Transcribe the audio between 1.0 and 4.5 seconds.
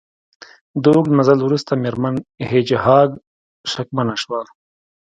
مزل وروسته میرمن هیج هاګ شکمنه شوه